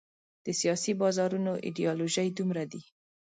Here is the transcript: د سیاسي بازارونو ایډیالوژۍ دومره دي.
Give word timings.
د 0.45 0.47
سیاسي 0.59 0.91
بازارونو 1.01 1.51
ایډیالوژۍ 1.67 2.29
دومره 2.37 2.63
دي. 2.71 2.81